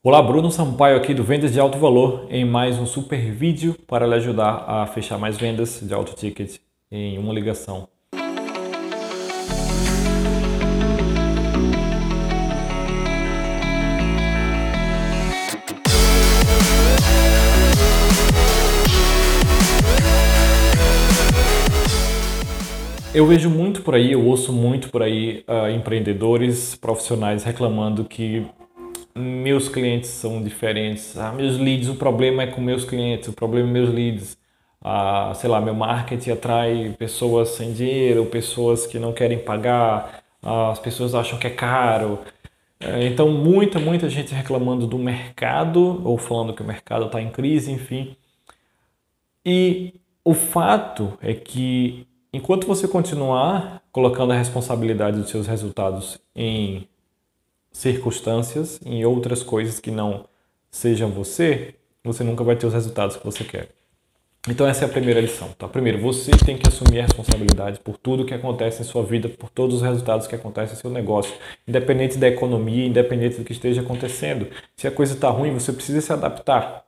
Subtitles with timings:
[0.00, 4.06] Olá, Bruno Sampaio aqui do Vendas de Alto Valor em mais um super vídeo para
[4.06, 7.88] lhe ajudar a fechar mais vendas de alto ticket em uma ligação.
[23.12, 28.46] Eu vejo muito por aí, eu ouço muito por aí uh, empreendedores profissionais reclamando que
[29.14, 31.16] meus clientes são diferentes.
[31.18, 34.38] Ah, meus leads, o problema é com meus clientes, o problema é meus leads.
[34.80, 40.70] Ah, sei lá, meu marketing atrai pessoas sem dinheiro, pessoas que não querem pagar, ah,
[40.70, 42.20] as pessoas acham que é caro.
[42.80, 47.30] É, então, muita, muita gente reclamando do mercado, ou falando que o mercado está em
[47.30, 48.16] crise, enfim.
[49.44, 49.94] E
[50.24, 56.86] o fato é que, enquanto você continuar colocando a responsabilidade dos seus resultados em
[57.78, 60.24] circunstâncias, em outras coisas que não
[60.68, 63.68] sejam você, você nunca vai ter os resultados que você quer.
[64.48, 65.68] Então essa é a primeira lição, tá?
[65.68, 69.48] Primeiro, você tem que assumir a responsabilidade por tudo que acontece em sua vida, por
[69.48, 71.32] todos os resultados que acontecem em seu negócio,
[71.68, 74.48] independente da economia, independente do que esteja acontecendo.
[74.76, 76.84] Se a coisa está ruim, você precisa se adaptar,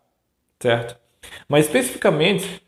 [0.59, 0.97] certo?
[1.48, 2.62] Mas especificamente,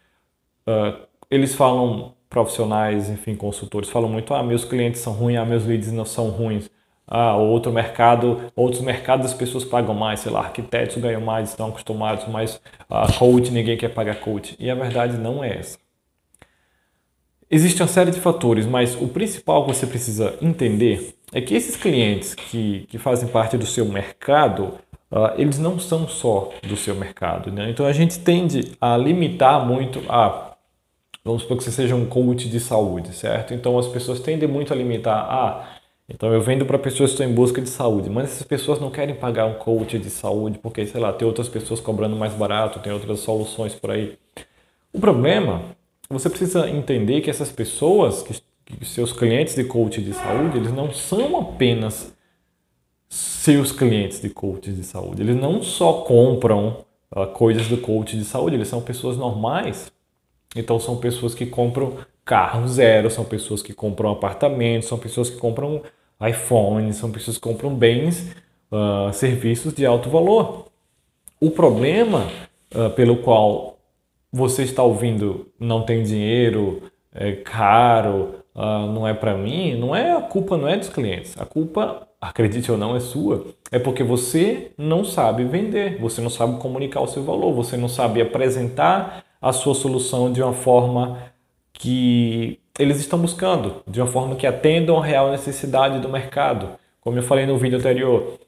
[0.68, 5.66] uh, eles falam profissionais, enfim, consultores, falam muito, ah, meus clientes são ruins, ah, meus
[5.66, 6.70] leads não são ruins
[7.14, 11.68] ah, outro mercado, outros mercados as pessoas pagam mais, sei lá, arquitetos ganham mais, estão
[11.68, 14.56] acostumados, mas ah, coach ninguém quer pagar coach.
[14.58, 15.78] E a verdade não é essa.
[17.50, 21.76] Existe uma série de fatores, mas o principal que você precisa entender é que esses
[21.76, 24.78] clientes que, que fazem parte do seu mercado,
[25.10, 27.52] uh, eles não são só do seu mercado.
[27.52, 27.68] Né?
[27.68, 30.54] Então a gente tende a limitar muito a.
[31.22, 33.52] Vamos supor que você seja um coach de saúde, certo?
[33.52, 35.48] Então as pessoas tendem muito a limitar a.
[35.50, 38.80] Ah, então eu vendo para pessoas que estão em busca de saúde, mas essas pessoas
[38.80, 42.34] não querem pagar um coach de saúde porque, sei lá, tem outras pessoas cobrando mais
[42.34, 44.18] barato, tem outras soluções por aí.
[44.92, 45.62] O problema,
[46.08, 48.34] você precisa entender que essas pessoas, que,
[48.66, 52.14] que seus clientes de coach de saúde, eles não são apenas
[53.08, 55.22] seus clientes de coach de saúde.
[55.22, 56.84] Eles não só compram
[57.14, 59.92] uh, coisas do coach de saúde, eles são pessoas normais.
[60.54, 65.36] Então são pessoas que compram carro zero, são pessoas que compram apartamentos, são pessoas que
[65.36, 65.82] compram
[66.28, 68.34] iPhone, são pessoas que compram bens,
[68.70, 70.66] uh, serviços de alto valor.
[71.40, 72.26] O problema
[72.74, 73.78] uh, pelo qual
[74.32, 76.82] você está ouvindo não tem dinheiro,
[77.14, 81.38] é caro, uh, não é para mim, não é a culpa não é dos clientes.
[81.38, 83.46] A culpa, acredite ou não, é sua.
[83.70, 87.88] É porque você não sabe vender, você não sabe comunicar o seu valor, você não
[87.88, 91.18] sabe apresentar a sua solução de uma forma
[91.72, 96.70] que eles estão buscando, de uma forma que atendam a real necessidade do mercado.
[97.00, 98.38] Como eu falei no vídeo anterior,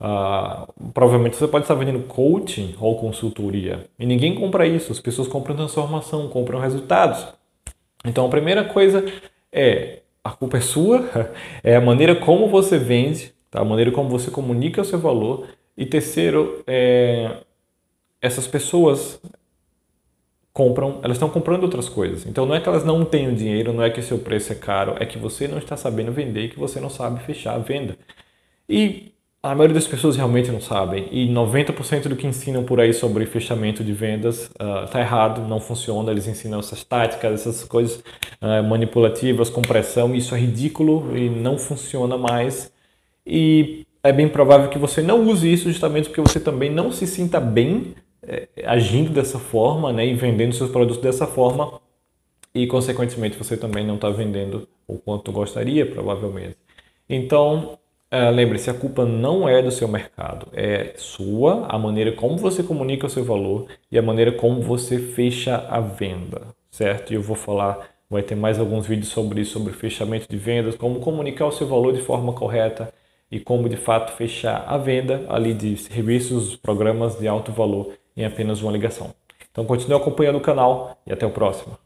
[0.00, 4.92] uh, provavelmente você pode estar vendendo coaching ou consultoria e ninguém compra isso.
[4.92, 7.26] As pessoas compram transformação, compram resultados.
[8.04, 9.04] Então a primeira coisa
[9.52, 11.04] é a culpa é sua,
[11.62, 13.60] é a maneira como você vende, tá?
[13.60, 15.48] a maneira como você comunica o seu valor.
[15.76, 17.38] E terceiro, é,
[18.22, 19.20] essas pessoas
[20.54, 22.24] compram, elas estão comprando outras coisas.
[22.26, 24.94] Então não é que elas não tenham dinheiro, não é que seu preço é caro,
[25.00, 27.98] é que você não está sabendo vender e que você não sabe fechar a venda.
[28.68, 31.08] E a maioria das pessoas realmente não sabem.
[31.10, 34.50] E 90% do que ensinam por aí sobre fechamento de vendas
[34.84, 36.10] está uh, errado, não funciona.
[36.10, 38.02] Eles ensinam essas táticas, essas coisas
[38.40, 40.14] uh, manipulativas, com pressão.
[40.14, 42.72] Isso é ridículo e não funciona mais.
[43.26, 47.06] E é bem provável que você não use isso justamente porque você também não se
[47.06, 47.94] sinta bem
[48.26, 51.80] é, agindo dessa forma né, e vendendo seus produtos dessa forma
[52.54, 56.56] e, consequentemente, você também não está vendendo o quanto gostaria, provavelmente.
[57.08, 57.78] Então,
[58.10, 62.62] é, lembre-se, a culpa não é do seu mercado, é sua, a maneira como você
[62.62, 67.12] comunica o seu valor e a maneira como você fecha a venda, certo?
[67.12, 70.76] E eu vou falar, vai ter mais alguns vídeos sobre isso, sobre fechamento de vendas,
[70.76, 72.92] como comunicar o seu valor de forma correta
[73.30, 78.24] e como de fato fechar a venda ali de serviços, programas de alto valor em
[78.24, 79.14] apenas uma ligação.
[79.50, 81.78] Então continue acompanhando o canal e até o próximo.